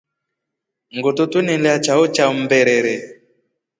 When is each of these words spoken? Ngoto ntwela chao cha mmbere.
Ngoto 0.97 1.23
ntwela 1.43 1.71
chao 1.85 2.05
cha 2.15 2.25
mmbere. 2.37 2.93